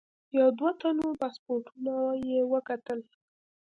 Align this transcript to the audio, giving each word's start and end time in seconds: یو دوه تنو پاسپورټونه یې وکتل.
یو 0.39 0.49
دوه 0.59 0.71
تنو 0.81 1.07
پاسپورټونه 1.21 1.93
یې 2.29 2.39
وکتل. 2.53 2.99